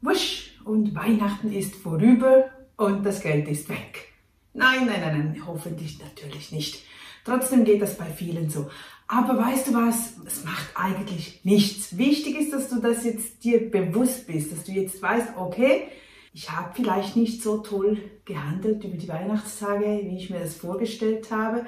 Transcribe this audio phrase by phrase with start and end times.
[0.00, 4.12] wusch und Weihnachten ist vorüber und das Geld ist weg.
[4.54, 6.82] Nein, nein, nein, nein, hoffentlich natürlich nicht.
[7.24, 8.70] Trotzdem geht das bei vielen so.
[9.06, 10.14] Aber weißt du was?
[10.26, 11.96] Es macht eigentlich nichts.
[11.96, 15.88] Wichtig ist, dass du das jetzt dir bewusst bist, dass du jetzt weißt, okay,
[16.34, 21.30] ich habe vielleicht nicht so toll gehandelt über die Weihnachtstage, wie ich mir das vorgestellt
[21.30, 21.66] habe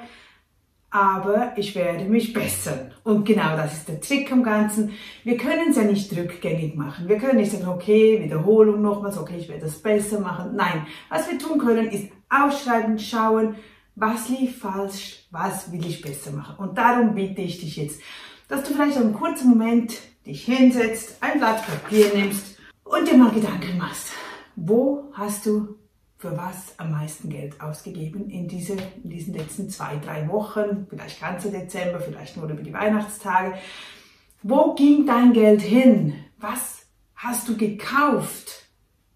[0.91, 2.91] aber ich werde mich bessern.
[3.03, 4.91] Und genau das ist der Trick am Ganzen.
[5.23, 7.07] Wir können es ja nicht rückgängig machen.
[7.07, 10.55] Wir können nicht sagen, okay, Wiederholung nochmals, okay, ich werde das besser machen.
[10.55, 13.55] Nein, was wir tun können, ist ausschreiben, schauen,
[13.95, 16.55] was lief falsch, was will ich besser machen.
[16.57, 18.01] Und darum bitte ich dich jetzt,
[18.49, 23.31] dass du vielleicht einen kurzen Moment dich hinsetzt, ein Blatt Papier nimmst und dir mal
[23.31, 24.11] Gedanken machst.
[24.57, 25.77] Wo hast du
[26.21, 31.19] für was am meisten Geld ausgegeben in, diese, in diesen letzten zwei, drei Wochen, vielleicht
[31.19, 33.55] ganze Dezember, vielleicht nur über die Weihnachtstage.
[34.43, 36.13] Wo ging dein Geld hin?
[36.37, 36.85] Was
[37.15, 38.67] hast du gekauft,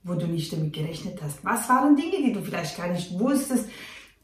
[0.03, 1.45] wo du nicht damit gerechnet hast?
[1.45, 3.69] Was waren Dinge, die du vielleicht gar nicht wusstest,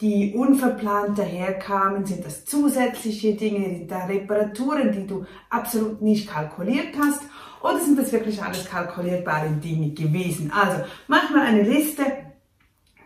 [0.02, 2.08] die unverplant daherkamen?
[2.08, 7.22] Sind das zusätzliche Dinge, sind da Reparaturen, die du absolut nicht kalkuliert hast?
[7.62, 10.52] Oder sind das wirklich alles kalkulierbare Dinge gewesen?
[10.52, 12.31] Also mach mal eine Liste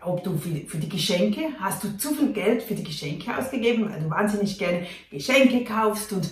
[0.06, 4.00] ob du für, die Geschenke, hast du zu viel Geld für die Geschenke ausgegeben, weil
[4.00, 6.30] du wahnsinnig gerne Geschenke kaufst und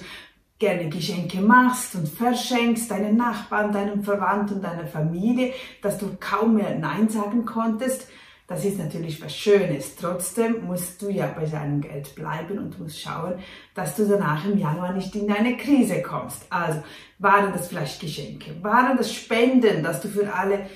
[0.59, 5.53] gerne Geschenke machst und verschenkst deinen Nachbarn, deinen Verwandten, deiner Familie,
[5.83, 8.09] dass du kaum mehr Nein sagen konntest.
[8.47, 9.97] Das ist natürlich was Schönes.
[9.97, 13.35] Trotzdem musst du ja bei deinem Geld bleiben und musst schauen,
[13.75, 16.47] dass du danach im Januar nicht in eine Krise kommst.
[16.51, 16.83] Also
[17.19, 20.67] waren das vielleicht Geschenke, waren das Spenden, dass du für alle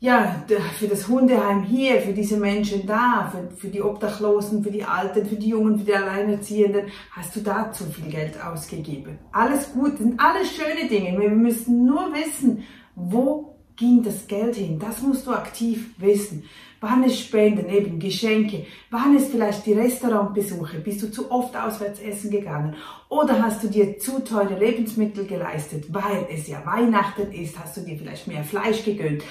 [0.00, 0.42] ja,
[0.78, 5.26] für das Hundeheim hier, für diese Menschen da, für, für die Obdachlosen, für die Alten,
[5.26, 9.18] für die Jungen, für die Alleinerziehenden, hast du da zu viel Geld ausgegeben.
[9.30, 11.20] Alles gut, sind alles schöne Dinge.
[11.20, 14.78] Wir müssen nur wissen, wo ging das Geld hin.
[14.78, 16.44] Das musst du aktiv wissen.
[16.80, 18.64] Waren es Spenden, eben Geschenke?
[18.90, 20.78] Waren es vielleicht die Restaurantbesuche?
[20.78, 22.74] Bist du zu oft auswärts essen gegangen?
[23.10, 27.58] Oder hast du dir zu teure Lebensmittel geleistet, weil es ja Weihnachten ist?
[27.58, 29.22] Hast du dir vielleicht mehr Fleisch gegönnt?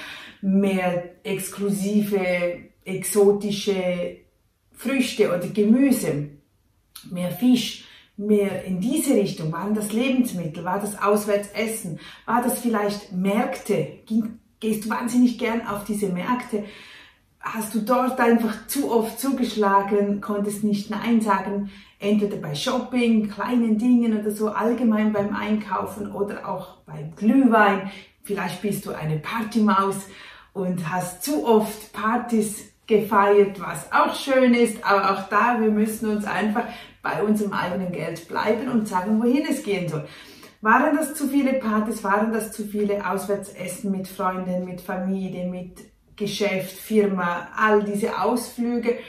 [0.42, 4.18] Mehr exklusive, exotische
[4.72, 6.30] Früchte oder Gemüse,
[7.12, 7.86] mehr Fisch,
[8.18, 9.52] mehr in diese Richtung?
[9.52, 10.64] Waren das Lebensmittel?
[10.64, 12.00] War das Auswärtsessen?
[12.26, 14.00] War das vielleicht Märkte?
[14.60, 16.66] Gehst du wahnsinnig gern auf diese Märkte?
[17.40, 23.78] Hast du dort einfach zu oft zugeschlagen, konntest nicht Nein sagen, entweder bei Shopping, kleinen
[23.78, 27.90] Dingen oder so, allgemein beim Einkaufen oder auch beim Glühwein.
[28.30, 29.96] Vielleicht bist du eine Partymaus
[30.54, 36.12] und hast zu oft Partys gefeiert, was auch schön ist, aber auch da, wir müssen
[36.12, 36.66] uns einfach
[37.02, 40.08] bei unserem eigenen Geld bleiben und sagen, wohin es gehen soll.
[40.62, 45.80] Waren das zu viele Partys, waren das zu viele Auswärtsessen mit Freunden, mit Familie, mit
[46.16, 49.00] Geschäft, Firma, all diese Ausflüge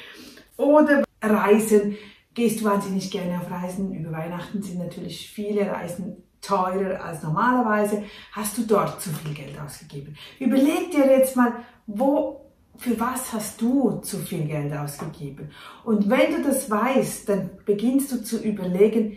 [0.56, 1.98] oder Reisen?
[2.32, 3.92] Gehst du wahnsinnig gerne auf Reisen?
[3.92, 9.58] Über Weihnachten sind natürlich viele Reisen teurer als normalerweise, hast du dort zu viel Geld
[9.60, 10.16] ausgegeben.
[10.38, 11.52] Überleg dir jetzt mal,
[11.86, 15.50] wo, für was hast du zu viel Geld ausgegeben?
[15.84, 19.16] Und wenn du das weißt, dann beginnst du zu überlegen,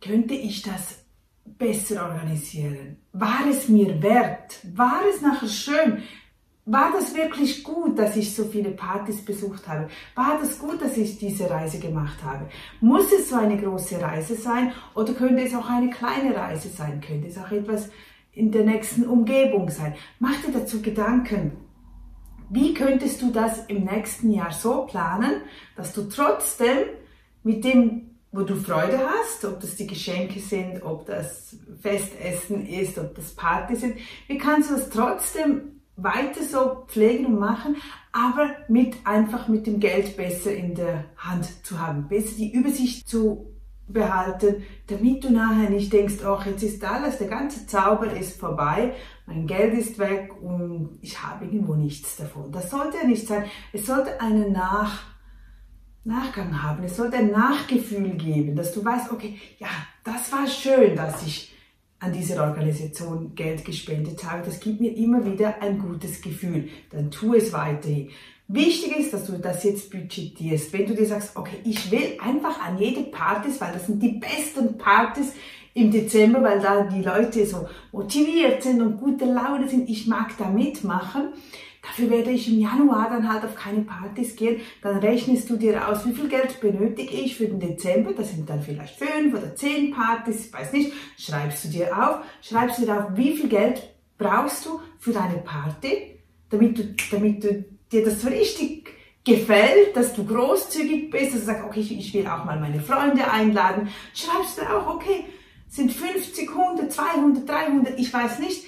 [0.00, 1.04] könnte ich das
[1.44, 2.98] besser organisieren?
[3.12, 4.60] War es mir wert?
[4.74, 6.02] War es nachher schön?
[6.70, 9.88] War das wirklich gut, dass ich so viele Partys besucht habe?
[10.14, 12.44] War das gut, dass ich diese Reise gemacht habe?
[12.82, 17.00] Muss es so eine große Reise sein oder könnte es auch eine kleine Reise sein?
[17.00, 17.88] Könnte es auch etwas
[18.32, 19.94] in der nächsten Umgebung sein?
[20.18, 21.52] Mach dir dazu Gedanken.
[22.50, 25.40] Wie könntest du das im nächsten Jahr so planen,
[25.74, 26.80] dass du trotzdem
[27.44, 32.98] mit dem, wo du Freude hast, ob das die Geschenke sind, ob das Festessen ist,
[32.98, 33.96] ob das Party sind,
[34.26, 37.76] wie kannst du das trotzdem weiter so pflegen und machen,
[38.12, 43.08] aber mit einfach mit dem Geld besser in der Hand zu haben, besser die Übersicht
[43.08, 43.52] zu
[43.88, 48.94] behalten, damit du nachher nicht denkst, ach, jetzt ist alles, der ganze Zauber ist vorbei,
[49.26, 52.52] mein Geld ist weg und ich habe irgendwo nichts davon.
[52.52, 53.44] Das sollte ja nicht sein.
[53.72, 55.02] Es sollte einen Nach
[56.04, 56.84] Nachgang haben.
[56.84, 59.68] Es sollte ein Nachgefühl geben, dass du weißt, okay, ja,
[60.04, 61.54] das war schön, dass ich
[62.00, 64.44] an dieser Organisation Geld gespendet habe.
[64.44, 66.68] Das gibt mir immer wieder ein gutes Gefühl.
[66.90, 68.10] Dann tu es weiterhin.
[68.46, 70.72] Wichtig ist, dass du das jetzt budgetierst.
[70.72, 74.18] Wenn du dir sagst, okay, ich will einfach an jede Partys, weil das sind die
[74.18, 75.34] besten Partys
[75.74, 80.30] im Dezember, weil da die Leute so motiviert sind und gute Laune sind, ich mag
[80.38, 81.32] da mitmachen
[81.88, 84.60] Dafür werde ich im Januar dann halt auf keine Partys gehen.
[84.82, 88.12] Dann rechnest du dir aus, wie viel Geld benötige ich für den Dezember.
[88.12, 90.92] Das sind dann vielleicht fünf oder zehn Partys, ich weiß nicht.
[91.18, 93.82] Schreibst du dir auf, schreibst du dir auf, wie viel Geld
[94.18, 96.18] brauchst du für deine Party,
[96.50, 98.90] damit du, damit du dir das so richtig
[99.24, 103.30] gefällt, dass du großzügig bist, dass du sagst, okay, ich, will auch mal meine Freunde
[103.30, 105.24] einladen, schreibst du auch, okay,
[105.68, 108.64] sind 50, 100, 200, 300, ich weiß nicht,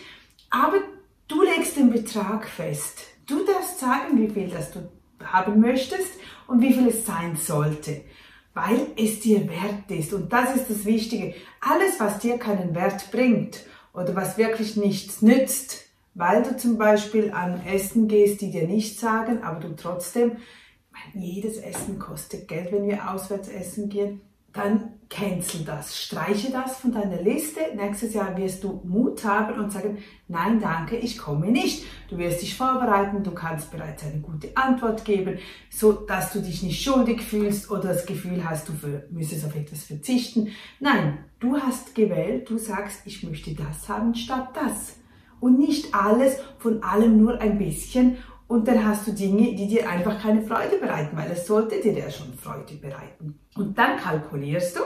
[0.51, 0.79] aber
[1.71, 3.01] legst den Betrag fest.
[3.27, 4.81] Du darfst sagen, wie viel das du
[5.23, 6.13] haben möchtest
[6.47, 8.01] und wie viel es sein sollte,
[8.55, 10.13] weil es dir wert ist.
[10.13, 11.35] Und das ist das Wichtige.
[11.61, 15.85] Alles, was dir keinen Wert bringt oder was wirklich nichts nützt,
[16.15, 20.39] weil du zum Beispiel an Essen gehst, die dir nichts sagen, aber du trotzdem,
[21.15, 24.21] jedes Essen kostet Geld, wenn wir auswärts essen gehen,
[24.53, 27.61] dann cancel das, streiche das von deiner Liste.
[27.75, 29.99] Nächstes Jahr wirst du Mut haben und sagen,
[30.29, 31.85] nein, danke, ich komme nicht.
[32.09, 35.39] Du wirst dich vorbereiten, du kannst bereits eine gute Antwort geben,
[35.69, 38.73] so dass du dich nicht schuldig fühlst oder das Gefühl hast, du
[39.11, 40.49] müsstest auf etwas verzichten.
[40.79, 44.97] Nein, du hast gewählt, du sagst, ich möchte das haben statt das.
[45.41, 48.19] Und nicht alles von allem nur ein bisschen
[48.51, 51.93] und dann hast du Dinge, die dir einfach keine Freude bereiten, weil es sollte dir
[51.93, 53.39] ja schon Freude bereiten.
[53.55, 54.81] Und dann kalkulierst du,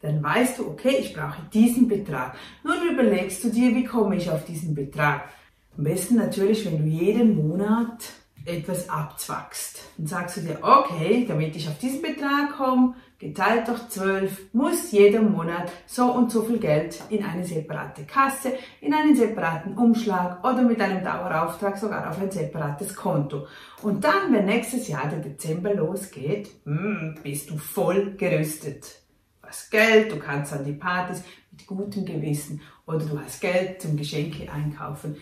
[0.00, 2.34] dann weißt du, okay, ich brauche diesen Betrag.
[2.64, 5.28] Nun überlegst du dir, wie komme ich auf diesen Betrag.
[5.78, 8.02] Am besten natürlich, wenn du jeden Monat
[8.44, 9.82] etwas abzwackst.
[9.98, 14.92] Dann sagst du dir, okay, damit ich auf diesen Betrag komme, geteilt durch 12, muss
[14.92, 20.44] jeden Monat so und so viel Geld in eine separate Kasse, in einen separaten Umschlag
[20.44, 23.46] oder mit einem Dauerauftrag sogar auf ein separates Konto.
[23.82, 29.02] Und dann, wenn nächstes Jahr der Dezember losgeht, hm, bist du voll gerüstet.
[29.40, 31.22] Du hast Geld, du kannst an die Partys
[31.52, 35.16] mit gutem Gewissen oder du hast Geld zum Geschenke einkaufen,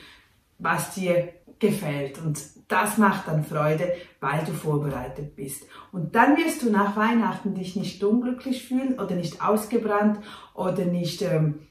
[0.58, 2.18] was dir gefällt.
[2.18, 5.64] Und das macht dann Freude, weil du vorbereitet bist.
[5.92, 10.18] Und dann wirst du nach Weihnachten dich nicht unglücklich fühlen oder nicht ausgebrannt
[10.54, 11.66] oder nicht ähm,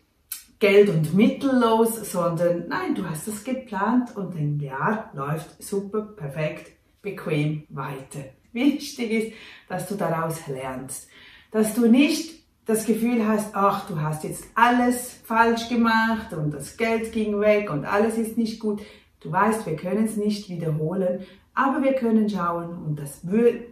[0.59, 6.71] geld- und mittellos, sondern nein, du hast es geplant und ein Jahr läuft super, perfekt,
[7.01, 8.25] bequem weiter.
[8.53, 9.33] Wichtig ist,
[9.68, 11.09] dass du daraus lernst,
[11.51, 16.77] dass du nicht das Gefühl hast, ach, du hast jetzt alles falsch gemacht und das
[16.77, 18.81] Geld ging weg und alles ist nicht gut.
[19.19, 23.63] Du weißt, wir können es nicht wiederholen, aber wir können schauen und das wird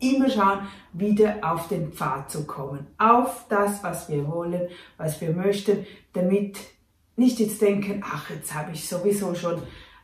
[0.00, 0.60] immer schauen,
[0.92, 2.86] wieder auf den Pfad zu kommen.
[2.98, 6.58] Auf das, was wir wollen, was wir möchten, damit
[7.16, 9.62] nicht jetzt denken, ach, jetzt habe ich sowieso schon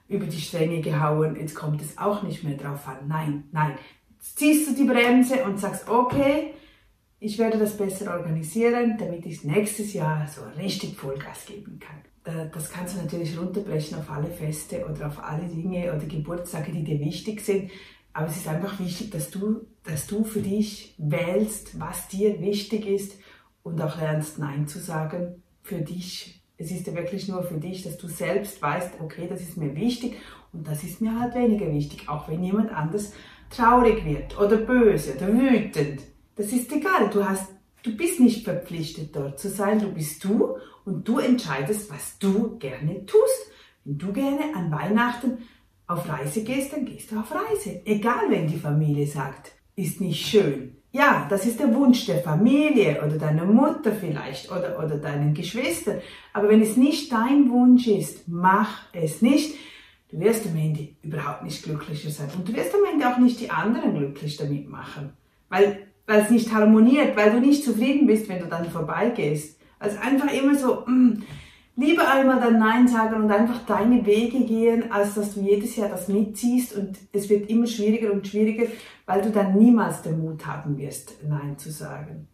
[0.08, 3.08] über die Stränge gehauen, jetzt kommt es auch nicht mehr drauf an.
[3.08, 3.78] Nein, nein.
[4.16, 6.54] Jetzt ziehst du die Bremse und sagst, okay,
[7.24, 12.70] ich werde das besser organisieren, damit ich nächstes Jahr so richtig Vollgas geben kann das
[12.70, 16.98] kannst du natürlich runterbrechen auf alle Feste oder auf alle Dinge oder Geburtstage, die dir
[16.98, 17.70] wichtig sind.
[18.14, 22.86] Aber es ist einfach wichtig, dass du, dass du für dich wählst, was dir wichtig
[22.86, 23.18] ist
[23.62, 26.40] und auch lernst, Nein zu sagen für dich.
[26.56, 29.74] Es ist ja wirklich nur für dich, dass du selbst weißt, okay, das ist mir
[29.74, 30.16] wichtig
[30.52, 33.12] und das ist mir halt weniger wichtig, auch wenn jemand anders
[33.50, 36.02] traurig wird oder böse oder wütend.
[36.36, 37.10] Das ist egal.
[37.10, 37.48] Du hast
[37.84, 39.78] Du bist nicht verpflichtet, dort zu sein.
[39.78, 43.50] Du bist du und du entscheidest, was du gerne tust.
[43.84, 45.36] Wenn du gerne an Weihnachten
[45.86, 47.82] auf Reise gehst, dann gehst du auf Reise.
[47.84, 50.78] Egal, wenn die Familie sagt, ist nicht schön.
[50.92, 56.00] Ja, das ist der Wunsch der Familie oder deiner Mutter vielleicht oder, oder deinen Geschwistern.
[56.32, 59.56] Aber wenn es nicht dein Wunsch ist, mach es nicht.
[60.08, 62.30] Du wirst am Ende überhaupt nicht glücklicher sein.
[62.34, 65.12] Und du wirst am Ende auch nicht die anderen glücklich damit machen.
[65.50, 69.58] Weil weil es nicht harmoniert, weil du nicht zufrieden bist, wenn du dann vorbeigehst.
[69.78, 71.22] Also einfach immer so, mh, mm,
[71.76, 75.88] lieber einmal dann Nein sagen und einfach deine Wege gehen, als dass du jedes Jahr
[75.88, 78.66] das mitziehst und es wird immer schwieriger und schwieriger,
[79.06, 82.28] weil du dann niemals den Mut haben wirst, Nein zu sagen.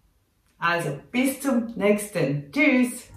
[0.58, 2.52] Also, bis zum nächsten.
[2.52, 3.08] Tschüss!